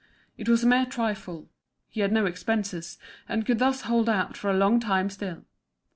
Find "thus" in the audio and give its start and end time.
3.59-3.81